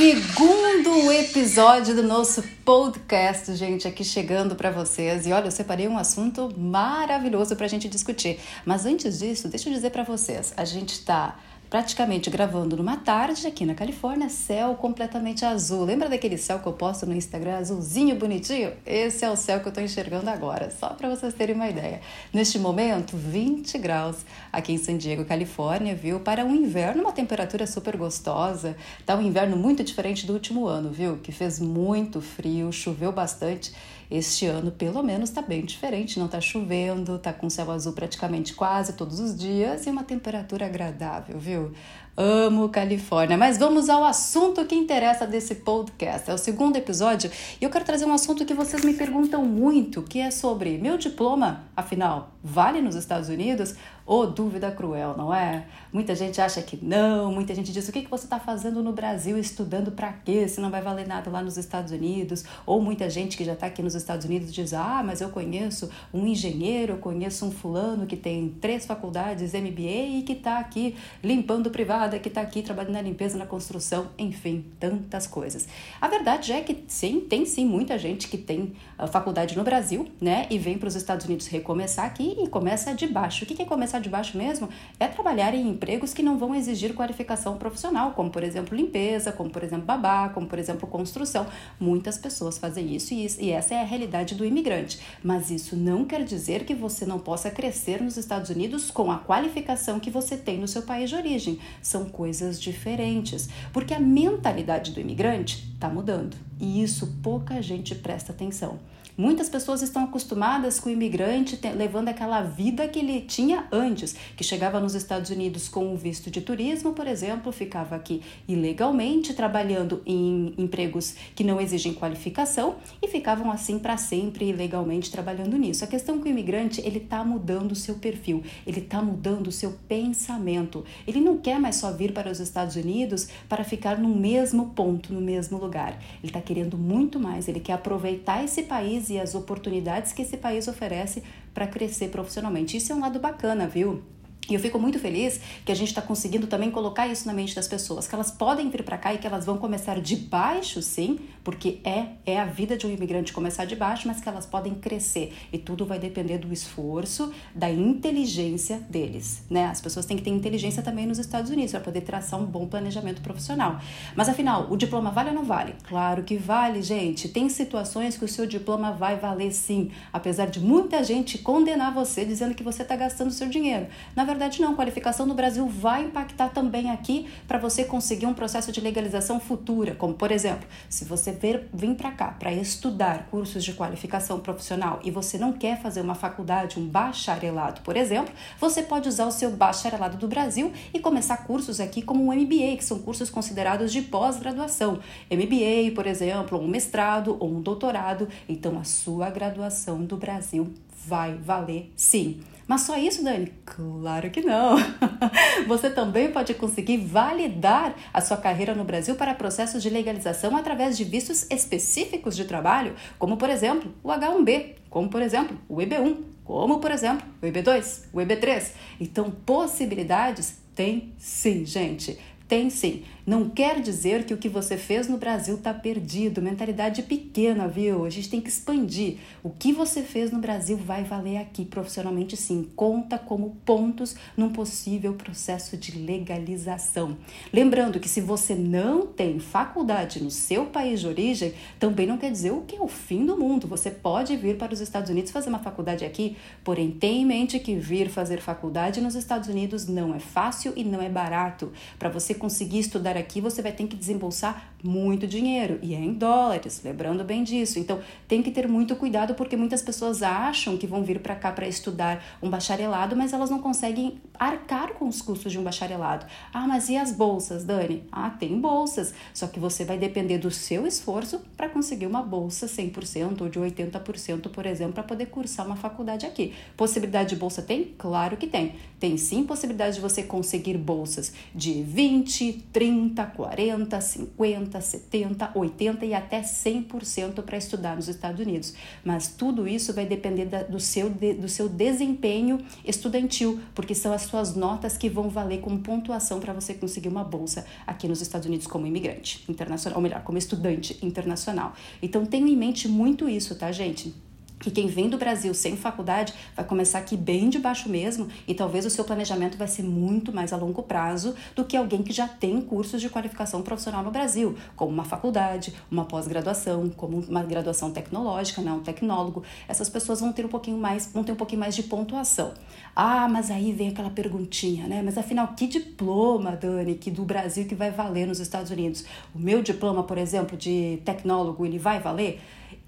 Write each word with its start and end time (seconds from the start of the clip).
Segundo 0.00 1.12
episódio 1.12 1.94
do 1.94 2.02
nosso 2.02 2.42
podcast, 2.64 3.54
gente, 3.54 3.86
aqui 3.86 4.02
chegando 4.02 4.56
para 4.56 4.70
vocês. 4.70 5.26
E 5.26 5.32
olha, 5.32 5.48
eu 5.48 5.50
separei 5.50 5.86
um 5.86 5.98
assunto 5.98 6.50
maravilhoso 6.56 7.54
para 7.54 7.66
a 7.66 7.68
gente 7.68 7.86
discutir. 7.86 8.40
Mas 8.64 8.86
antes 8.86 9.18
disso, 9.18 9.46
deixa 9.46 9.68
eu 9.68 9.74
dizer 9.74 9.90
para 9.90 10.02
vocês: 10.02 10.54
a 10.56 10.64
gente 10.64 10.94
está 10.94 11.38
praticamente 11.70 12.28
gravando 12.28 12.76
numa 12.76 12.96
tarde 12.96 13.46
aqui 13.46 13.64
na 13.64 13.76
Califórnia, 13.76 14.28
céu 14.28 14.74
completamente 14.74 15.44
azul. 15.44 15.84
Lembra 15.84 16.08
daquele 16.08 16.36
céu 16.36 16.58
que 16.58 16.66
eu 16.66 16.72
posto 16.72 17.06
no 17.06 17.14
Instagram, 17.14 17.58
azulzinho 17.58 18.16
bonitinho? 18.16 18.72
Esse 18.84 19.24
é 19.24 19.30
o 19.30 19.36
céu 19.36 19.60
que 19.60 19.66
eu 19.66 19.70
estou 19.70 19.84
enxergando 19.84 20.28
agora, 20.28 20.68
só 20.72 20.88
para 20.88 21.08
vocês 21.08 21.32
terem 21.32 21.54
uma 21.54 21.68
ideia. 21.68 22.00
Neste 22.32 22.58
momento, 22.58 23.16
20 23.16 23.78
graus 23.78 24.26
aqui 24.52 24.72
em 24.72 24.78
San 24.78 24.96
Diego, 24.96 25.24
Califórnia, 25.24 25.94
viu? 25.94 26.18
Para 26.18 26.44
um 26.44 26.52
inverno, 26.52 27.02
uma 27.02 27.12
temperatura 27.12 27.68
super 27.68 27.96
gostosa. 27.96 28.76
Tá 29.06 29.14
um 29.14 29.22
inverno 29.22 29.56
muito 29.56 29.84
diferente 29.84 30.26
do 30.26 30.32
último 30.32 30.66
ano, 30.66 30.90
viu? 30.90 31.18
Que 31.18 31.30
fez 31.30 31.60
muito 31.60 32.20
frio, 32.20 32.72
choveu 32.72 33.12
bastante. 33.12 33.72
Este 34.10 34.46
ano, 34.46 34.72
pelo 34.72 35.02
menos, 35.02 35.28
está 35.28 35.40
bem 35.40 35.64
diferente. 35.64 36.18
Não 36.18 36.26
está 36.26 36.40
chovendo, 36.40 37.16
está 37.16 37.32
com 37.32 37.48
céu 37.48 37.70
azul 37.70 37.92
praticamente 37.92 38.54
quase 38.54 38.94
todos 38.94 39.20
os 39.20 39.36
dias 39.38 39.86
e 39.86 39.90
uma 39.90 40.02
temperatura 40.02 40.66
agradável, 40.66 41.38
viu? 41.38 41.72
Amo 42.16 42.68
Califórnia. 42.68 43.38
Mas 43.38 43.56
vamos 43.56 43.88
ao 43.88 44.04
assunto 44.04 44.64
que 44.64 44.74
interessa 44.74 45.26
desse 45.26 45.56
podcast. 45.56 46.30
É 46.30 46.34
o 46.34 46.38
segundo 46.38 46.76
episódio 46.76 47.30
e 47.60 47.64
eu 47.64 47.70
quero 47.70 47.84
trazer 47.84 48.04
um 48.04 48.12
assunto 48.12 48.44
que 48.44 48.52
vocês 48.52 48.84
me 48.84 48.94
perguntam 48.94 49.44
muito, 49.44 50.02
que 50.02 50.20
é 50.20 50.30
sobre 50.30 50.76
meu 50.78 50.98
diploma, 50.98 51.64
afinal, 51.76 52.32
vale 52.42 52.80
nos 52.80 52.94
Estados 52.94 53.28
Unidos? 53.28 53.74
Ô, 54.10 54.22
oh, 54.22 54.26
dúvida 54.26 54.72
cruel, 54.72 55.14
não 55.16 55.32
é? 55.32 55.66
Muita 55.92 56.16
gente 56.16 56.40
acha 56.40 56.60
que 56.60 56.76
não, 56.84 57.32
muita 57.32 57.54
gente 57.54 57.70
diz 57.70 57.88
o 57.88 57.92
que, 57.92 58.02
que 58.02 58.10
você 58.10 58.24
está 58.24 58.40
fazendo 58.40 58.82
no 58.82 58.92
Brasil, 58.92 59.38
estudando 59.38 59.92
para 59.92 60.12
quê, 60.12 60.48
se 60.48 60.60
não 60.60 60.68
vai 60.68 60.82
valer 60.82 61.06
nada 61.06 61.30
lá 61.30 61.40
nos 61.40 61.56
Estados 61.56 61.92
Unidos. 61.92 62.44
Ou 62.66 62.82
muita 62.82 63.08
gente 63.08 63.36
que 63.36 63.44
já 63.44 63.52
está 63.52 63.66
aqui 63.66 63.80
nos 63.84 63.94
Estados 63.94 64.26
Unidos 64.26 64.52
diz, 64.52 64.74
ah, 64.74 65.00
mas 65.04 65.20
eu 65.20 65.28
conheço 65.28 65.88
um 66.12 66.26
engenheiro, 66.26 66.94
eu 66.94 66.98
conheço 66.98 67.46
um 67.46 67.52
fulano 67.52 68.04
que 68.04 68.16
tem 68.16 68.48
três 68.60 68.84
faculdades, 68.84 69.52
MBA 69.52 70.18
e 70.18 70.22
que 70.26 70.32
está 70.32 70.58
aqui 70.58 70.96
limpando 71.22 71.70
privada, 72.00 72.18
que 72.18 72.28
está 72.28 72.40
aqui 72.40 72.62
trabalhando 72.62 72.94
na 72.94 73.02
limpeza, 73.02 73.36
na 73.36 73.44
construção, 73.44 74.08
enfim, 74.18 74.64
tantas 74.78 75.26
coisas. 75.26 75.68
A 76.00 76.08
verdade 76.08 76.52
é 76.52 76.60
que 76.62 76.84
sim, 76.88 77.20
tem 77.20 77.44
sim 77.44 77.66
muita 77.66 77.98
gente 77.98 78.28
que 78.28 78.38
tem 78.38 78.72
uh, 78.98 79.06
faculdade 79.06 79.56
no 79.56 79.62
Brasil, 79.62 80.08
né, 80.20 80.46
e 80.48 80.58
vem 80.58 80.78
para 80.78 80.88
os 80.88 80.94
Estados 80.94 81.26
Unidos 81.26 81.46
recomeçar 81.46 82.06
aqui 82.06 82.36
e 82.38 82.48
começa 82.48 82.94
de 82.94 83.06
baixo. 83.06 83.44
O 83.44 83.46
que 83.46 83.60
é 83.60 83.66
começar 83.66 83.98
de 83.98 84.08
baixo 84.08 84.38
mesmo 84.38 84.68
é 84.98 85.06
trabalhar 85.06 85.54
em 85.54 85.68
empregos 85.68 86.14
que 86.14 86.22
não 86.22 86.38
vão 86.38 86.54
exigir 86.54 86.94
qualificação 86.94 87.58
profissional, 87.58 88.12
como 88.12 88.30
por 88.30 88.42
exemplo 88.42 88.76
limpeza, 88.76 89.32
como 89.32 89.50
por 89.50 89.62
exemplo 89.62 89.84
babá, 89.84 90.30
como 90.30 90.46
por 90.46 90.58
exemplo 90.58 90.88
construção. 90.88 91.46
Muitas 91.78 92.16
pessoas 92.16 92.56
fazem 92.56 92.94
isso 92.94 93.12
e, 93.12 93.26
isso, 93.26 93.40
e 93.42 93.50
essa 93.50 93.74
é 93.74 93.80
a 93.80 93.84
realidade 93.84 94.34
do 94.34 94.44
imigrante. 94.44 95.00
Mas 95.22 95.50
isso 95.50 95.76
não 95.76 96.04
quer 96.04 96.24
dizer 96.24 96.64
que 96.64 96.74
você 96.74 97.04
não 97.04 97.18
possa 97.18 97.50
crescer 97.50 98.00
nos 98.00 98.16
Estados 98.16 98.48
Unidos 98.48 98.90
com 98.90 99.10
a 99.10 99.18
qualificação 99.18 100.00
que 100.00 100.10
você 100.10 100.36
tem 100.36 100.58
no 100.58 100.68
seu 100.68 100.82
país 100.82 101.10
de 101.10 101.16
origem. 101.16 101.58
São 101.90 102.04
coisas 102.04 102.60
diferentes, 102.60 103.48
porque 103.72 103.92
a 103.92 103.98
mentalidade 103.98 104.92
do 104.92 105.00
imigrante 105.00 105.72
está 105.74 105.88
mudando 105.88 106.36
e 106.60 106.80
isso 106.80 107.16
pouca 107.20 107.60
gente 107.60 107.96
presta 107.96 108.30
atenção. 108.30 108.78
Muitas 109.16 109.48
pessoas 109.48 109.82
estão 109.82 110.04
acostumadas 110.04 110.78
com 110.80 110.88
o 110.88 110.92
imigrante 110.92 111.58
levando 111.76 112.08
aquela 112.08 112.42
vida 112.42 112.86
que 112.88 112.98
ele 112.98 113.20
tinha 113.20 113.66
antes, 113.70 114.14
que 114.36 114.44
chegava 114.44 114.80
nos 114.80 114.94
Estados 114.94 115.30
Unidos 115.30 115.68
com 115.68 115.92
um 115.92 115.96
visto 115.96 116.30
de 116.30 116.40
turismo, 116.40 116.92
por 116.92 117.06
exemplo, 117.06 117.52
ficava 117.52 117.96
aqui 117.96 118.22
ilegalmente 118.46 119.34
trabalhando 119.34 120.02
em 120.04 120.54
empregos 120.58 121.14
que 121.34 121.44
não 121.44 121.60
exigem 121.60 121.94
qualificação 121.94 122.76
e 123.02 123.08
ficavam 123.08 123.50
assim 123.50 123.78
para 123.78 123.96
sempre 123.96 124.48
ilegalmente 124.48 125.10
trabalhando 125.10 125.56
nisso. 125.56 125.84
A 125.84 125.86
questão 125.86 126.16
é 126.16 126.18
que 126.18 126.28
o 126.28 126.30
imigrante 126.30 126.80
ele 126.80 126.98
está 126.98 127.24
mudando 127.24 127.72
o 127.72 127.76
seu 127.76 127.94
perfil, 127.96 128.42
ele 128.66 128.80
está 128.80 129.00
mudando 129.02 129.48
o 129.48 129.52
seu 129.52 129.72
pensamento. 129.88 130.84
Ele 131.06 131.20
não 131.20 131.38
quer 131.38 131.58
mais 131.58 131.76
só 131.76 131.92
vir 131.92 132.12
para 132.12 132.30
os 132.30 132.40
Estados 132.40 132.76
Unidos 132.76 133.28
para 133.48 133.64
ficar 133.64 133.98
no 133.98 134.08
mesmo 134.08 134.70
ponto, 134.70 135.12
no 135.12 135.20
mesmo 135.20 135.58
lugar. 135.58 135.98
Ele 136.22 136.30
está 136.30 136.40
querendo 136.40 136.76
muito 136.76 137.18
mais. 137.18 137.48
Ele 137.48 137.60
quer 137.60 137.74
aproveitar 137.74 138.44
esse 138.44 138.64
país 138.64 138.99
e 139.08 139.18
as 139.18 139.34
oportunidades 139.34 140.12
que 140.12 140.22
esse 140.22 140.36
país 140.36 140.68
oferece 140.68 141.22
para 141.54 141.66
crescer 141.66 142.08
profissionalmente. 142.08 142.76
Isso 142.76 142.92
é 142.92 142.94
um 142.94 143.00
lado 143.00 143.18
bacana, 143.18 143.66
viu? 143.66 144.02
E 144.48 144.54
eu 144.54 144.60
fico 144.60 144.80
muito 144.80 144.98
feliz 144.98 145.40
que 145.64 145.70
a 145.70 145.74
gente 145.76 145.88
está 145.88 146.02
conseguindo 146.02 146.46
também 146.46 146.70
colocar 146.72 147.06
isso 147.06 147.26
na 147.26 147.32
mente 147.32 147.54
das 147.54 147.68
pessoas, 147.68 148.08
que 148.08 148.14
elas 148.14 148.32
podem 148.32 148.68
vir 148.68 148.82
para 148.82 148.98
cá 148.98 149.14
e 149.14 149.18
que 149.18 149.26
elas 149.26 149.46
vão 149.46 149.58
começar 149.58 150.00
de 150.00 150.16
baixo, 150.16 150.82
sim, 150.82 151.20
porque 151.44 151.78
é, 151.84 152.06
é 152.26 152.40
a 152.40 152.46
vida 152.46 152.76
de 152.76 152.84
um 152.84 152.90
imigrante 152.90 153.32
começar 153.32 153.64
de 153.64 153.76
baixo, 153.76 154.08
mas 154.08 154.20
que 154.20 154.28
elas 154.28 154.46
podem 154.46 154.74
crescer. 154.74 155.32
E 155.52 155.58
tudo 155.58 155.86
vai 155.86 156.00
depender 156.00 156.38
do 156.38 156.52
esforço, 156.52 157.32
da 157.54 157.70
inteligência 157.70 158.78
deles, 158.90 159.44
né? 159.48 159.66
As 159.66 159.80
pessoas 159.80 160.04
têm 160.04 160.16
que 160.16 160.22
ter 160.24 160.30
inteligência 160.30 160.82
também 160.82 161.06
nos 161.06 161.18
Estados 161.18 161.50
Unidos 161.50 161.70
para 161.70 161.80
poder 161.80 162.00
traçar 162.00 162.40
um 162.40 162.44
bom 162.44 162.66
planejamento 162.66 163.22
profissional. 163.22 163.78
Mas 164.16 164.28
afinal, 164.28 164.66
o 164.68 164.76
diploma 164.76 165.12
vale 165.12 165.28
ou 165.28 165.34
não 165.34 165.44
vale? 165.44 165.74
Claro 165.84 166.24
que 166.24 166.36
vale, 166.36 166.82
gente. 166.82 167.28
Tem 167.28 167.48
situações 167.48 168.16
que 168.16 168.24
o 168.24 168.28
seu 168.28 168.46
diploma 168.46 168.90
vai 168.90 169.16
valer 169.16 169.52
sim, 169.52 169.92
apesar 170.12 170.46
de 170.46 170.58
muita 170.58 171.04
gente 171.04 171.38
condenar 171.38 171.94
você 171.94 172.24
dizendo 172.24 172.54
que 172.54 172.64
você 172.64 172.82
está 172.82 172.96
gastando 172.96 173.30
seu 173.30 173.48
dinheiro. 173.48 173.86
Na 174.16 174.24
verdade, 174.30 174.60
não. 174.60 174.74
Qualificação 174.74 175.26
no 175.26 175.34
Brasil 175.34 175.66
vai 175.66 176.04
impactar 176.04 176.50
também 176.50 176.90
aqui 176.90 177.28
para 177.46 177.58
você 177.58 177.84
conseguir 177.84 178.26
um 178.26 178.34
processo 178.34 178.72
de 178.72 178.80
legalização 178.80 179.40
futura, 179.40 179.94
como 179.94 180.14
por 180.14 180.30
exemplo, 180.30 180.68
se 180.88 181.04
você 181.04 181.32
vir, 181.32 181.68
vir 181.72 181.94
para 181.94 182.10
cá 182.12 182.28
para 182.38 182.52
estudar 182.52 183.26
cursos 183.30 183.64
de 183.64 183.72
qualificação 183.72 184.40
profissional 184.40 185.00
e 185.04 185.10
você 185.10 185.38
não 185.38 185.52
quer 185.52 185.80
fazer 185.80 186.00
uma 186.00 186.14
faculdade, 186.14 186.78
um 186.78 186.86
bacharelado, 186.86 187.80
por 187.82 187.96
exemplo, 187.96 188.32
você 188.58 188.82
pode 188.82 189.08
usar 189.08 189.26
o 189.26 189.32
seu 189.32 189.50
bacharelado 189.50 190.16
do 190.16 190.28
Brasil 190.28 190.72
e 190.94 190.98
começar 190.98 191.38
cursos 191.38 191.80
aqui 191.80 192.02
como 192.02 192.24
um 192.24 192.34
MBA, 192.34 192.76
que 192.76 192.84
são 192.84 192.98
cursos 192.98 193.30
considerados 193.30 193.92
de 193.92 194.02
pós-graduação. 194.02 195.00
MBA, 195.30 195.94
por 195.94 196.06
exemplo, 196.06 196.58
um 196.58 196.68
mestrado 196.68 197.36
ou 197.40 197.50
um 197.50 197.60
doutorado. 197.60 198.28
Então, 198.48 198.78
a 198.78 198.84
sua 198.84 199.30
graduação 199.30 200.04
do 200.04 200.16
Brasil 200.16 200.72
vai 201.06 201.34
valer 201.34 201.92
sim. 201.96 202.40
Mas 202.70 202.82
só 202.82 202.96
isso, 202.96 203.24
Dani? 203.24 203.52
Claro 203.64 204.30
que 204.30 204.42
não. 204.42 204.76
Você 205.66 205.90
também 205.90 206.30
pode 206.30 206.54
conseguir 206.54 206.98
validar 206.98 207.96
a 208.14 208.20
sua 208.20 208.36
carreira 208.36 208.76
no 208.76 208.84
Brasil 208.84 209.16
para 209.16 209.34
processos 209.34 209.82
de 209.82 209.90
legalização 209.90 210.56
através 210.56 210.96
de 210.96 211.02
vistos 211.02 211.50
específicos 211.50 212.36
de 212.36 212.44
trabalho, 212.44 212.94
como 213.18 213.36
por 213.36 213.50
exemplo 213.50 213.92
o 214.04 214.08
H1B, 214.10 214.74
como 214.88 215.08
por 215.08 215.20
exemplo 215.20 215.58
o 215.68 215.78
EB1, 215.78 216.16
como 216.44 216.78
por 216.78 216.92
exemplo 216.92 217.26
o 217.42 217.46
EB2, 217.46 218.04
o 218.12 218.18
EB3. 218.18 218.70
Então, 219.00 219.32
possibilidades 219.32 220.58
tem 220.76 221.12
sim, 221.18 221.66
gente. 221.66 222.20
Tem 222.46 222.70
sim. 222.70 223.04
Não 223.30 223.48
quer 223.48 223.80
dizer 223.80 224.24
que 224.24 224.34
o 224.34 224.36
que 224.36 224.48
você 224.48 224.76
fez 224.76 225.06
no 225.06 225.16
Brasil 225.16 225.54
está 225.54 225.72
perdido. 225.72 226.42
Mentalidade 226.42 227.04
pequena, 227.04 227.68
viu? 227.68 228.04
A 228.04 228.10
gente 228.10 228.28
tem 228.28 228.40
que 228.40 228.48
expandir. 228.48 229.18
O 229.40 229.50
que 229.50 229.72
você 229.72 230.02
fez 230.02 230.32
no 230.32 230.40
Brasil 230.40 230.76
vai 230.76 231.04
valer 231.04 231.36
aqui 231.36 231.64
profissionalmente 231.64 232.36
sim. 232.36 232.68
Conta 232.74 233.16
como 233.16 233.56
pontos 233.64 234.16
num 234.36 234.50
possível 234.50 235.12
processo 235.12 235.76
de 235.76 235.96
legalização. 235.96 237.16
Lembrando 237.52 238.00
que 238.00 238.08
se 238.08 238.20
você 238.20 238.56
não 238.56 239.06
tem 239.06 239.38
faculdade 239.38 240.20
no 240.20 240.28
seu 240.32 240.66
país 240.66 240.98
de 240.98 241.06
origem, 241.06 241.54
também 241.78 242.08
não 242.08 242.18
quer 242.18 242.32
dizer 242.32 242.50
o 242.50 242.62
que 242.62 242.74
é 242.74 242.80
o 242.80 242.88
fim 242.88 243.24
do 243.24 243.38
mundo. 243.38 243.68
Você 243.68 243.92
pode 243.92 244.36
vir 244.36 244.58
para 244.58 244.74
os 244.74 244.80
Estados 244.80 245.08
Unidos 245.08 245.30
fazer 245.30 245.50
uma 245.50 245.60
faculdade 245.60 246.04
aqui, 246.04 246.36
porém 246.64 246.90
tenha 246.90 247.22
em 247.22 247.26
mente 247.26 247.60
que 247.60 247.76
vir 247.76 248.10
fazer 248.10 248.40
faculdade 248.40 249.00
nos 249.00 249.14
Estados 249.14 249.48
Unidos 249.48 249.86
não 249.86 250.12
é 250.12 250.18
fácil 250.18 250.72
e 250.74 250.82
não 250.82 251.00
é 251.00 251.08
barato. 251.08 251.72
Para 251.96 252.08
você 252.08 252.34
conseguir 252.34 252.80
estudar 252.80 253.19
aqui, 253.20 253.40
você 253.40 253.62
vai 253.62 253.72
ter 253.72 253.86
que 253.86 253.96
desembolsar 253.96 254.70
muito 254.82 255.26
dinheiro 255.26 255.78
e 255.82 255.94
é 255.94 255.98
em 255.98 256.12
dólares, 256.12 256.80
lembrando 256.84 257.22
bem 257.22 257.44
disso. 257.44 257.78
Então, 257.78 258.00
tem 258.26 258.42
que 258.42 258.50
ter 258.50 258.66
muito 258.66 258.96
cuidado 258.96 259.34
porque 259.34 259.56
muitas 259.56 259.82
pessoas 259.82 260.22
acham 260.22 260.76
que 260.76 260.86
vão 260.86 261.04
vir 261.04 261.20
para 261.20 261.34
cá 261.34 261.52
para 261.52 261.68
estudar 261.68 262.24
um 262.42 262.48
bacharelado, 262.48 263.14
mas 263.14 263.32
elas 263.32 263.50
não 263.50 263.60
conseguem 263.60 264.18
arcar 264.38 264.94
com 264.94 265.06
os 265.06 265.20
custos 265.20 265.52
de 265.52 265.58
um 265.58 265.62
bacharelado. 265.62 266.26
Ah, 266.52 266.66
mas 266.66 266.88
e 266.88 266.96
as 266.96 267.12
bolsas, 267.12 267.64
Dani? 267.64 268.04
Ah, 268.10 268.30
tem 268.30 268.58
bolsas, 268.58 269.12
só 269.34 269.46
que 269.46 269.60
você 269.60 269.84
vai 269.84 269.98
depender 269.98 270.38
do 270.38 270.50
seu 270.50 270.86
esforço 270.86 271.40
para 271.56 271.68
conseguir 271.68 272.06
uma 272.06 272.22
bolsa 272.22 272.66
100% 272.66 273.42
ou 273.42 273.48
de 273.48 273.58
80%, 273.58 274.48
por 274.48 274.66
exemplo, 274.66 274.94
para 274.94 275.02
poder 275.02 275.26
cursar 275.26 275.66
uma 275.66 275.76
faculdade 275.76 276.26
aqui. 276.26 276.54
Possibilidade 276.76 277.30
de 277.30 277.36
bolsa 277.36 277.62
tem? 277.62 277.94
Claro 277.98 278.36
que 278.36 278.46
tem. 278.46 278.74
Tem 279.00 279.16
sim 279.16 279.42
possibilidade 279.44 279.96
de 279.96 280.00
você 280.00 280.22
conseguir 280.22 280.78
bolsas 280.78 281.32
de 281.54 281.82
20, 281.82 282.66
30 282.72 283.00
30, 283.00 283.26
40, 283.26 284.00
50, 284.00 284.80
70, 284.80 285.50
80 285.54 286.06
e 286.06 286.14
até 286.14 286.40
100% 286.40 287.42
para 287.42 287.56
estudar 287.56 287.96
nos 287.96 288.08
Estados 288.08 288.40
Unidos. 288.40 288.74
Mas 289.04 289.28
tudo 289.28 289.66
isso 289.66 289.92
vai 289.92 290.06
depender 290.06 290.44
da, 290.46 290.62
do, 290.62 290.78
seu, 290.78 291.10
de, 291.10 291.34
do 291.34 291.48
seu 291.48 291.68
desempenho 291.68 292.58
estudantil, 292.84 293.60
porque 293.74 293.94
são 293.94 294.12
as 294.12 294.22
suas 294.22 294.54
notas 294.54 294.96
que 294.96 295.08
vão 295.08 295.28
valer 295.28 295.60
como 295.60 295.78
pontuação 295.80 296.40
para 296.40 296.52
você 296.52 296.74
conseguir 296.74 297.08
uma 297.08 297.24
bolsa 297.24 297.66
aqui 297.86 298.06
nos 298.06 298.20
Estados 298.20 298.46
Unidos 298.46 298.66
como 298.66 298.86
imigrante 298.86 299.44
internacional, 299.48 299.98
ou 299.98 300.02
melhor, 300.02 300.22
como 300.22 300.38
estudante 300.38 300.98
internacional. 301.02 301.74
Então 302.02 302.24
tenham 302.24 302.48
em 302.48 302.56
mente 302.56 302.88
muito 302.88 303.28
isso, 303.28 303.54
tá, 303.54 303.70
gente? 303.72 304.14
Que 304.60 304.70
quem 304.70 304.86
vem 304.86 305.08
do 305.08 305.16
Brasil 305.16 305.52
sem 305.54 305.76
faculdade 305.76 306.34
vai 306.54 306.64
começar 306.64 306.98
aqui 306.98 307.16
bem 307.16 307.48
de 307.48 307.58
baixo 307.58 307.88
mesmo 307.88 308.28
e 308.46 308.54
talvez 308.54 308.84
o 308.84 308.90
seu 308.90 309.04
planejamento 309.04 309.56
vai 309.56 309.66
ser 309.66 309.82
muito 309.82 310.32
mais 310.32 310.52
a 310.52 310.56
longo 310.56 310.82
prazo 310.82 311.34
do 311.56 311.64
que 311.64 311.76
alguém 311.76 312.02
que 312.02 312.12
já 312.12 312.28
tem 312.28 312.60
cursos 312.60 313.00
de 313.00 313.08
qualificação 313.08 313.62
profissional 313.62 314.04
no 314.04 314.10
Brasil, 314.10 314.54
como 314.76 314.92
uma 314.92 315.04
faculdade, 315.04 315.74
uma 315.90 316.04
pós-graduação, 316.04 316.90
como 316.90 317.18
uma 317.20 317.42
graduação 317.42 317.90
tecnológica, 317.90 318.60
né, 318.60 318.70
um 318.70 318.80
tecnólogo. 318.80 319.42
Essas 319.66 319.88
pessoas 319.88 320.20
vão 320.20 320.32
ter 320.32 320.44
um 320.44 320.48
pouquinho 320.48 320.76
mais, 320.76 321.10
vão 321.12 321.24
ter 321.24 321.32
um 321.32 321.36
pouquinho 321.36 321.60
mais 321.60 321.74
de 321.74 321.82
pontuação. 321.84 322.52
Ah, 322.94 323.28
mas 323.28 323.50
aí 323.50 323.72
vem 323.72 323.88
aquela 323.88 324.10
perguntinha, 324.10 324.86
né? 324.86 325.00
Mas 325.02 325.16
afinal, 325.16 325.48
que 325.56 325.66
diploma, 325.66 326.52
Dani, 326.52 326.96
que 326.96 327.10
do 327.10 327.24
Brasil 327.24 327.64
que 327.66 327.74
vai 327.74 327.90
valer 327.90 328.26
nos 328.26 328.40
Estados 328.40 328.70
Unidos? 328.70 329.04
O 329.34 329.38
meu 329.38 329.62
diploma, 329.62 330.02
por 330.02 330.18
exemplo, 330.18 330.56
de 330.56 331.00
tecnólogo, 331.04 331.64
ele 331.64 331.78
vai 331.78 331.98
valer? 331.98 332.40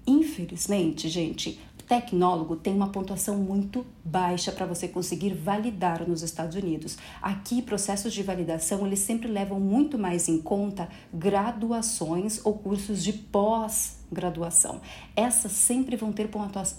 Infelizmente, 0.05 1.07
gente, 1.09 1.59
tecnólogo 1.87 2.55
tem 2.55 2.73
uma 2.73 2.89
pontuação 2.89 3.37
muito 3.37 3.85
baixa 4.03 4.51
para 4.51 4.65
você 4.65 4.87
conseguir 4.87 5.33
validar 5.33 6.07
nos 6.07 6.23
Estados 6.23 6.55
Unidos. 6.55 6.97
Aqui, 7.21 7.61
processos 7.61 8.13
de 8.13 8.23
validação, 8.23 8.85
eles 8.87 8.99
sempre 8.99 9.27
levam 9.27 9.59
muito 9.59 9.97
mais 9.97 10.27
em 10.27 10.41
conta 10.41 10.89
graduações 11.13 12.41
ou 12.43 12.53
cursos 12.55 13.03
de 13.03 13.13
pós 13.13 13.97
graduação. 14.13 14.79
Essas 15.15 15.51
sempre 15.51 15.95
vão 15.95 16.11
ter 16.11 16.29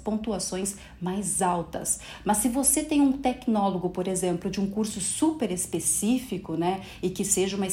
pontuações 0.02 0.76
mais 1.00 1.42
altas. 1.42 2.00
Mas 2.24 2.38
se 2.38 2.48
você 2.48 2.82
tem 2.82 3.00
um 3.00 3.12
tecnólogo, 3.12 3.90
por 3.90 4.08
exemplo, 4.08 4.50
de 4.50 4.60
um 4.60 4.68
curso 4.68 5.00
super 5.00 5.50
específico, 5.50 6.54
né, 6.54 6.82
e 7.02 7.10
que 7.10 7.24
seja 7.24 7.56
uma, 7.56 7.66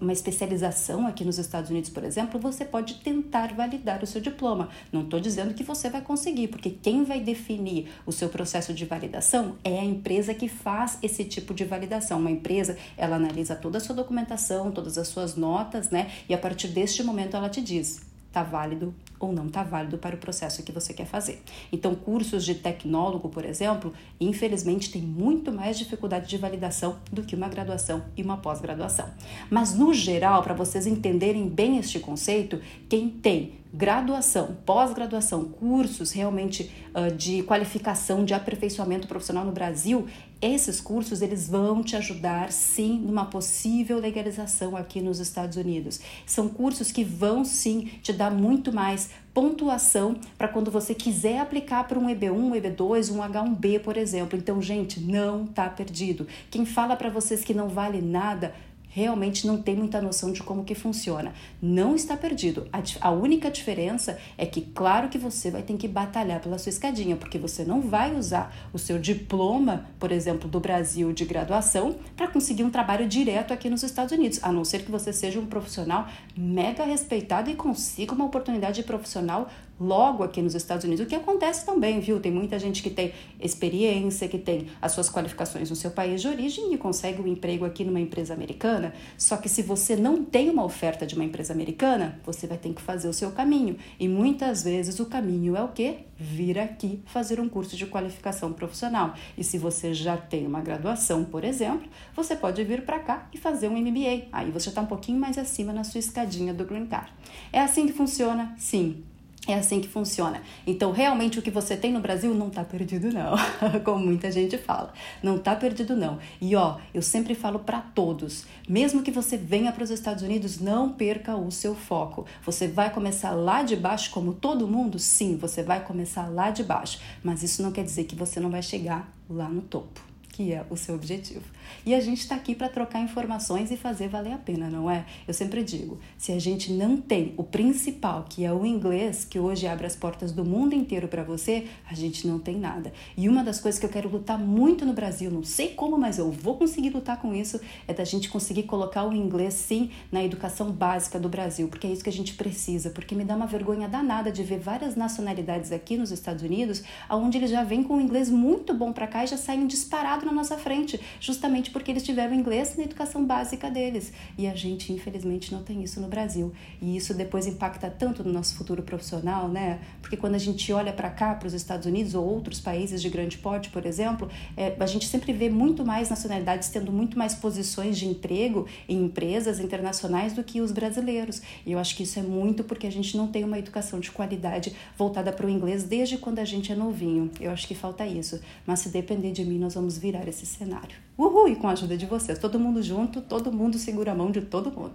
uma 0.00 0.12
especialização 0.12 1.06
aqui 1.06 1.24
nos 1.24 1.38
Estados 1.38 1.70
Unidos, 1.70 1.90
por 1.90 2.04
exemplo, 2.04 2.38
você 2.38 2.64
pode 2.64 2.94
tentar 2.96 3.54
validar 3.54 4.02
o 4.02 4.06
seu 4.06 4.20
diploma. 4.20 4.68
Não 4.92 5.02
estou 5.02 5.20
dizendo 5.20 5.54
que 5.54 5.62
você 5.62 5.88
vai 5.88 6.00
conseguir, 6.00 6.48
porque 6.48 6.70
quem 6.70 7.04
vai 7.04 7.20
definir 7.20 7.88
o 8.06 8.12
seu 8.12 8.28
processo 8.28 8.72
de 8.74 8.84
validação 8.84 9.56
é 9.62 9.78
a 9.78 9.84
empresa 9.84 10.34
que 10.34 10.48
faz 10.48 10.98
esse 11.02 11.24
tipo 11.24 11.54
de 11.54 11.64
validação. 11.64 12.18
Uma 12.18 12.30
empresa, 12.30 12.76
ela 12.96 13.16
analisa 13.16 13.54
toda 13.54 13.78
a 13.78 13.80
sua 13.80 13.94
documentação, 13.94 14.70
todas 14.70 14.98
as 14.98 15.08
suas 15.08 15.36
notas, 15.36 15.90
né, 15.90 16.10
e 16.28 16.34
a 16.34 16.38
partir 16.38 16.68
deste 16.68 17.02
momento 17.02 17.36
ela 17.36 17.48
te 17.48 17.60
diz 17.60 18.13
está 18.34 18.42
válido 18.42 18.92
ou 19.20 19.32
não 19.32 19.46
está 19.46 19.62
válido 19.62 19.96
para 19.96 20.16
o 20.16 20.18
processo 20.18 20.64
que 20.64 20.72
você 20.72 20.92
quer 20.92 21.06
fazer. 21.06 21.40
Então, 21.72 21.94
cursos 21.94 22.44
de 22.44 22.56
tecnólogo, 22.56 23.28
por 23.28 23.44
exemplo, 23.44 23.92
infelizmente 24.20 24.90
tem 24.90 25.00
muito 25.00 25.52
mais 25.52 25.78
dificuldade 25.78 26.28
de 26.28 26.36
validação 26.36 26.96
do 27.12 27.22
que 27.22 27.36
uma 27.36 27.48
graduação 27.48 28.02
e 28.16 28.22
uma 28.22 28.36
pós-graduação. 28.36 29.08
Mas, 29.48 29.74
no 29.74 29.94
geral, 29.94 30.42
para 30.42 30.52
vocês 30.52 30.86
entenderem 30.86 31.48
bem 31.48 31.78
este 31.78 32.00
conceito, 32.00 32.60
quem 32.88 33.08
tem 33.08 33.63
graduação, 33.74 34.56
pós-graduação, 34.64 35.46
cursos 35.46 36.12
realmente 36.12 36.70
uh, 36.94 37.12
de 37.12 37.42
qualificação, 37.42 38.24
de 38.24 38.32
aperfeiçoamento 38.32 39.08
profissional 39.08 39.44
no 39.44 39.50
Brasil, 39.50 40.06
esses 40.40 40.80
cursos 40.80 41.22
eles 41.22 41.48
vão 41.48 41.82
te 41.82 41.96
ajudar 41.96 42.52
sim 42.52 43.00
numa 43.00 43.24
possível 43.24 43.98
legalização 43.98 44.76
aqui 44.76 45.00
nos 45.00 45.18
Estados 45.18 45.56
Unidos. 45.56 46.00
São 46.24 46.48
cursos 46.48 46.92
que 46.92 47.02
vão 47.02 47.44
sim 47.44 47.90
te 48.00 48.12
dar 48.12 48.30
muito 48.30 48.72
mais 48.72 49.10
pontuação 49.32 50.16
para 50.38 50.46
quando 50.46 50.70
você 50.70 50.94
quiser 50.94 51.40
aplicar 51.40 51.88
para 51.88 51.98
um 51.98 52.06
EB1, 52.06 52.32
um 52.32 52.52
EB2, 52.52 53.10
um 53.10 53.18
H1B, 53.18 53.80
por 53.80 53.96
exemplo. 53.96 54.38
Então, 54.38 54.62
gente, 54.62 55.00
não 55.00 55.46
tá 55.46 55.68
perdido. 55.68 56.28
Quem 56.48 56.64
fala 56.64 56.94
para 56.94 57.10
vocês 57.10 57.42
que 57.42 57.52
não 57.52 57.68
vale 57.68 58.00
nada, 58.00 58.54
realmente 58.94 59.44
não 59.44 59.60
tem 59.60 59.74
muita 59.74 60.00
noção 60.00 60.30
de 60.30 60.40
como 60.40 60.62
que 60.62 60.72
funciona. 60.72 61.34
Não 61.60 61.96
está 61.96 62.16
perdido. 62.16 62.68
A, 62.72 62.80
a, 63.00 63.10
única 63.10 63.50
diferença 63.50 64.16
é 64.38 64.46
que, 64.46 64.60
claro 64.60 65.08
que 65.08 65.18
você 65.18 65.50
vai 65.50 65.62
ter 65.62 65.76
que 65.76 65.88
batalhar 65.88 66.40
pela 66.40 66.58
sua 66.58 66.70
escadinha, 66.70 67.16
porque 67.16 67.36
você 67.36 67.64
não 67.64 67.80
vai 67.80 68.14
usar 68.14 68.54
o 68.72 68.78
seu 68.78 68.96
diploma, 68.96 69.86
por 69.98 70.12
exemplo, 70.12 70.48
do 70.48 70.60
Brasil 70.60 71.12
de 71.12 71.24
graduação, 71.24 71.96
para 72.16 72.28
conseguir 72.28 72.62
um 72.62 72.70
trabalho 72.70 73.08
direto 73.08 73.52
aqui 73.52 73.68
nos 73.68 73.82
Estados 73.82 74.12
Unidos, 74.12 74.38
a 74.44 74.52
não 74.52 74.64
ser 74.64 74.84
que 74.84 74.92
você 74.92 75.12
seja 75.12 75.40
um 75.40 75.46
profissional 75.46 76.06
mega 76.36 76.84
respeitado 76.84 77.50
e 77.50 77.56
consiga 77.56 78.14
uma 78.14 78.24
oportunidade 78.24 78.80
profissional 78.84 79.50
logo 79.78 80.22
aqui 80.22 80.40
nos 80.40 80.54
Estados 80.54 80.84
Unidos, 80.84 81.04
o 81.04 81.08
que 81.08 81.14
acontece 81.14 81.66
também, 81.66 82.00
viu? 82.00 82.20
Tem 82.20 82.30
muita 82.30 82.58
gente 82.58 82.82
que 82.82 82.90
tem 82.90 83.12
experiência, 83.40 84.28
que 84.28 84.38
tem 84.38 84.68
as 84.80 84.92
suas 84.92 85.10
qualificações 85.10 85.70
no 85.70 85.76
seu 85.76 85.90
país 85.90 86.20
de 86.20 86.28
origem 86.28 86.72
e 86.72 86.78
consegue 86.78 87.20
um 87.20 87.26
emprego 87.26 87.64
aqui 87.64 87.84
numa 87.84 88.00
empresa 88.00 88.34
americana. 88.34 88.94
Só 89.18 89.36
que 89.36 89.48
se 89.48 89.62
você 89.62 89.96
não 89.96 90.24
tem 90.24 90.50
uma 90.50 90.64
oferta 90.64 91.06
de 91.06 91.14
uma 91.14 91.24
empresa 91.24 91.52
americana, 91.52 92.20
você 92.24 92.46
vai 92.46 92.58
ter 92.58 92.72
que 92.72 92.82
fazer 92.82 93.08
o 93.08 93.12
seu 93.12 93.30
caminho. 93.32 93.76
E 93.98 94.08
muitas 94.08 94.62
vezes 94.62 94.98
o 95.00 95.06
caminho 95.06 95.56
é 95.56 95.62
o 95.62 95.68
quê? 95.68 95.98
Vir 96.16 96.58
aqui 96.58 97.02
fazer 97.06 97.40
um 97.40 97.48
curso 97.48 97.76
de 97.76 97.86
qualificação 97.86 98.52
profissional. 98.52 99.14
E 99.36 99.42
se 99.42 99.58
você 99.58 99.92
já 99.92 100.16
tem 100.16 100.46
uma 100.46 100.60
graduação, 100.60 101.24
por 101.24 101.44
exemplo, 101.44 101.88
você 102.14 102.36
pode 102.36 102.62
vir 102.62 102.84
para 102.84 103.00
cá 103.00 103.28
e 103.32 103.38
fazer 103.38 103.68
um 103.68 103.76
MBA. 103.76 104.28
Aí 104.32 104.50
você 104.50 104.68
está 104.68 104.80
um 104.80 104.86
pouquinho 104.86 105.18
mais 105.18 105.36
acima 105.36 105.72
na 105.72 105.82
sua 105.82 105.98
escadinha 105.98 106.54
do 106.54 106.64
Green 106.64 106.86
Card. 106.86 107.12
É 107.52 107.60
assim 107.60 107.86
que 107.86 107.92
funciona? 107.92 108.54
Sim. 108.56 109.02
É 109.46 109.54
assim 109.54 109.80
que 109.80 109.88
funciona. 109.88 110.40
Então, 110.66 110.90
realmente, 110.90 111.38
o 111.38 111.42
que 111.42 111.50
você 111.50 111.76
tem 111.76 111.92
no 111.92 112.00
Brasil 112.00 112.32
não 112.34 112.48
tá 112.48 112.64
perdido, 112.64 113.10
não. 113.12 113.34
Como 113.84 114.04
muita 114.04 114.32
gente 114.32 114.56
fala. 114.56 114.92
Não 115.22 115.38
tá 115.38 115.54
perdido, 115.54 115.94
não. 115.94 116.18
E 116.40 116.56
ó, 116.56 116.78
eu 116.94 117.02
sempre 117.02 117.34
falo 117.34 117.58
para 117.58 117.80
todos: 117.80 118.46
mesmo 118.66 119.02
que 119.02 119.10
você 119.10 119.36
venha 119.36 119.70
para 119.70 119.84
os 119.84 119.90
Estados 119.90 120.22
Unidos, 120.22 120.60
não 120.60 120.90
perca 120.90 121.36
o 121.36 121.50
seu 121.50 121.74
foco. 121.74 122.24
Você 122.44 122.66
vai 122.66 122.90
começar 122.90 123.32
lá 123.32 123.62
de 123.62 123.76
baixo, 123.76 124.10
como 124.10 124.32
todo 124.32 124.66
mundo? 124.66 124.98
Sim, 124.98 125.36
você 125.36 125.62
vai 125.62 125.84
começar 125.84 126.26
lá 126.28 126.50
de 126.50 126.64
baixo. 126.64 126.98
Mas 127.22 127.42
isso 127.42 127.62
não 127.62 127.70
quer 127.70 127.84
dizer 127.84 128.04
que 128.04 128.16
você 128.16 128.40
não 128.40 128.50
vai 128.50 128.62
chegar 128.62 129.12
lá 129.28 129.48
no 129.48 129.60
topo 129.60 130.13
que 130.34 130.52
é 130.52 130.66
o 130.68 130.76
seu 130.76 130.96
objetivo. 130.96 131.44
E 131.86 131.94
a 131.94 132.00
gente 132.00 132.18
está 132.18 132.34
aqui 132.34 132.56
para 132.56 132.68
trocar 132.68 133.00
informações 133.00 133.70
e 133.70 133.76
fazer 133.76 134.08
valer 134.08 134.32
a 134.32 134.36
pena, 134.36 134.68
não 134.68 134.90
é? 134.90 135.06
Eu 135.28 135.32
sempre 135.32 135.62
digo: 135.62 136.00
se 136.18 136.32
a 136.32 136.40
gente 136.40 136.72
não 136.72 136.96
tem 136.96 137.32
o 137.36 137.44
principal, 137.44 138.26
que 138.28 138.44
é 138.44 138.52
o 138.52 138.66
inglês, 138.66 139.24
que 139.24 139.38
hoje 139.38 139.68
abre 139.68 139.86
as 139.86 139.94
portas 139.94 140.32
do 140.32 140.44
mundo 140.44 140.74
inteiro 140.74 141.06
para 141.06 141.22
você, 141.22 141.68
a 141.88 141.94
gente 141.94 142.26
não 142.26 142.40
tem 142.40 142.58
nada. 142.58 142.92
E 143.16 143.28
uma 143.28 143.44
das 143.44 143.60
coisas 143.60 143.78
que 143.78 143.86
eu 143.86 143.90
quero 143.90 144.08
lutar 144.08 144.36
muito 144.36 144.84
no 144.84 144.92
Brasil, 144.92 145.30
não 145.30 145.44
sei 145.44 145.68
como, 145.68 145.96
mas 145.96 146.18
eu 146.18 146.32
vou 146.32 146.56
conseguir 146.56 146.90
lutar 146.90 147.20
com 147.20 147.32
isso, 147.32 147.60
é 147.86 147.94
da 147.94 148.02
gente 148.02 148.28
conseguir 148.28 148.64
colocar 148.64 149.04
o 149.04 149.12
inglês 149.12 149.54
sim 149.54 149.92
na 150.10 150.24
educação 150.24 150.72
básica 150.72 151.20
do 151.20 151.28
Brasil, 151.28 151.68
porque 151.68 151.86
é 151.86 151.90
isso 151.90 152.02
que 152.02 152.10
a 152.10 152.12
gente 152.12 152.34
precisa, 152.34 152.90
porque 152.90 153.14
me 153.14 153.24
dá 153.24 153.36
uma 153.36 153.46
vergonha 153.46 153.88
danada 153.88 154.32
de 154.32 154.42
ver 154.42 154.58
várias 154.58 154.96
nacionalidades 154.96 155.70
aqui 155.70 155.96
nos 155.96 156.10
Estados 156.10 156.42
Unidos, 156.42 156.82
onde 157.08 157.38
eles 157.38 157.50
já 157.50 157.62
vêm 157.62 157.84
com 157.84 157.98
o 157.98 158.00
inglês 158.00 158.28
muito 158.28 158.74
bom 158.74 158.92
para 158.92 159.06
cá 159.06 159.22
e 159.22 159.28
já 159.28 159.36
saem 159.36 159.68
disparados 159.68 160.23
na 160.24 160.32
nossa 160.32 160.56
frente, 160.56 161.00
justamente 161.20 161.70
porque 161.70 161.90
eles 161.90 162.02
tiveram 162.02 162.34
inglês 162.34 162.76
na 162.76 162.84
educação 162.84 163.24
básica 163.24 163.70
deles. 163.70 164.12
E 164.36 164.46
a 164.46 164.54
gente, 164.54 164.92
infelizmente, 164.92 165.52
não 165.52 165.62
tem 165.62 165.82
isso 165.82 166.00
no 166.00 166.08
Brasil. 166.08 166.52
E 166.80 166.96
isso 166.96 167.14
depois 167.14 167.46
impacta 167.46 167.90
tanto 167.90 168.24
no 168.24 168.32
nosso 168.32 168.56
futuro 168.56 168.82
profissional, 168.82 169.48
né? 169.48 169.80
Porque 170.00 170.16
quando 170.16 170.34
a 170.34 170.38
gente 170.38 170.72
olha 170.72 170.92
para 170.92 171.10
cá, 171.10 171.34
para 171.34 171.46
os 171.46 171.54
Estados 171.54 171.86
Unidos 171.86 172.14
ou 172.14 172.24
outros 172.24 172.60
países 172.60 173.00
de 173.00 173.08
grande 173.08 173.38
porte, 173.38 173.70
por 173.70 173.86
exemplo, 173.86 174.28
é, 174.56 174.74
a 174.78 174.86
gente 174.86 175.06
sempre 175.06 175.32
vê 175.32 175.48
muito 175.48 175.84
mais 175.84 176.10
nacionalidades 176.10 176.68
tendo 176.68 176.92
muito 176.92 177.18
mais 177.18 177.34
posições 177.34 177.98
de 177.98 178.06
emprego 178.06 178.66
em 178.88 179.04
empresas 179.04 179.60
internacionais 179.60 180.32
do 180.32 180.42
que 180.42 180.60
os 180.60 180.72
brasileiros. 180.72 181.42
E 181.64 181.72
eu 181.72 181.78
acho 181.78 181.96
que 181.96 182.02
isso 182.02 182.18
é 182.18 182.22
muito 182.22 182.64
porque 182.64 182.86
a 182.86 182.92
gente 182.92 183.16
não 183.16 183.28
tem 183.28 183.44
uma 183.44 183.58
educação 183.58 184.00
de 184.00 184.10
qualidade 184.10 184.74
voltada 184.96 185.32
para 185.32 185.46
o 185.46 185.50
inglês 185.50 185.84
desde 185.84 186.18
quando 186.18 186.38
a 186.38 186.44
gente 186.44 186.72
é 186.72 186.74
novinho. 186.74 187.30
Eu 187.40 187.50
acho 187.50 187.66
que 187.66 187.74
falta 187.74 188.06
isso. 188.06 188.40
Mas 188.66 188.80
se 188.80 188.88
depender 188.88 189.32
de 189.32 189.44
mim, 189.44 189.58
nós 189.58 189.74
vamos 189.74 189.98
virar 190.14 190.28
esse 190.28 190.46
cenário. 190.46 190.96
Uhul! 191.18 191.48
E 191.48 191.56
com 191.56 191.68
a 191.68 191.72
ajuda 191.72 191.96
de 191.96 192.06
vocês, 192.06 192.38
todo 192.38 192.58
mundo 192.58 192.82
junto, 192.82 193.20
todo 193.20 193.52
mundo 193.52 193.78
segura 193.78 194.12
a 194.12 194.14
mão 194.14 194.30
de 194.30 194.40
todo 194.40 194.70
mundo. 194.70 194.94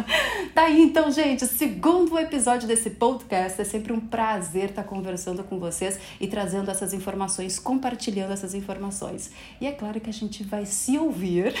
tá 0.54 0.62
aí 0.62 0.80
então, 0.80 1.10
gente, 1.10 1.46
segundo 1.46 2.18
episódio 2.18 2.68
desse 2.68 2.90
podcast. 2.90 3.60
É 3.60 3.64
sempre 3.64 3.92
um 3.92 4.00
prazer 4.00 4.70
estar 4.70 4.84
conversando 4.84 5.42
com 5.44 5.58
vocês 5.58 5.98
e 6.20 6.26
trazendo 6.26 6.70
essas 6.70 6.92
informações, 6.92 7.58
compartilhando 7.58 8.32
essas 8.32 8.54
informações. 8.54 9.30
E 9.60 9.66
é 9.66 9.72
claro 9.72 10.00
que 10.00 10.10
a 10.10 10.12
gente 10.12 10.42
vai 10.44 10.66
se 10.66 10.98
ouvir 10.98 11.54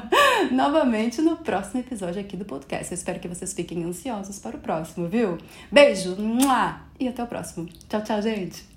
novamente 0.50 1.20
no 1.20 1.36
próximo 1.36 1.80
episódio 1.80 2.20
aqui 2.20 2.36
do 2.36 2.44
podcast. 2.44 2.92
Eu 2.92 2.96
espero 2.96 3.20
que 3.20 3.28
vocês 3.28 3.52
fiquem 3.52 3.84
ansiosos 3.84 4.38
para 4.38 4.56
o 4.56 4.60
próximo, 4.60 5.08
viu? 5.08 5.38
Beijo! 5.70 6.16
E 6.98 7.08
até 7.08 7.22
o 7.22 7.26
próximo. 7.26 7.68
Tchau, 7.88 8.02
tchau, 8.02 8.22
gente! 8.22 8.75